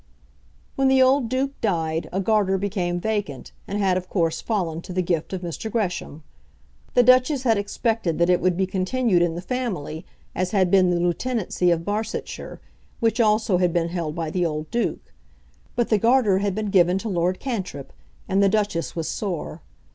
'"When 0.77 0.87
the 0.87 0.99
old 0.99 1.29
Duke 1.29 1.53
died, 1.61 2.09
a 2.11 2.19
Garter 2.19 2.57
became 2.57 2.99
vacant, 2.99 3.51
and 3.67 3.77
had 3.77 3.97
of 3.97 4.09
course 4.09 4.41
fallen 4.41 4.81
to 4.81 4.91
the 4.93 5.03
gift 5.03 5.31
of 5.31 5.41
Mr. 5.43 5.69
Gresham. 5.71 6.23
The 6.95 7.03
Duchess 7.03 7.43
had 7.43 7.59
expected 7.59 8.17
that 8.17 8.27
it 8.27 8.41
would 8.41 8.57
be 8.57 8.65
continued 8.65 9.21
in 9.21 9.35
the 9.35 9.43
family, 9.43 10.03
as 10.33 10.49
had 10.53 10.71
been 10.71 10.89
the 10.89 10.99
Lieutenancy 10.99 11.69
of 11.69 11.85
Barsetshire, 11.85 12.59
which 12.99 13.21
also 13.21 13.59
had 13.59 13.71
been 13.71 13.89
held 13.89 14.15
by 14.15 14.31
the 14.31 14.43
old 14.43 14.71
Duke. 14.71 15.13
But 15.75 15.89
the 15.89 15.99
Garter 15.99 16.39
had 16.39 16.55
been 16.55 16.71
given 16.71 16.97
to 16.97 17.07
Lord 17.07 17.39
Cantrip, 17.39 17.93
and 18.27 18.41
the 18.41 18.49
Duchess 18.49 18.95
was 18.95 19.07
sore. 19.07 19.61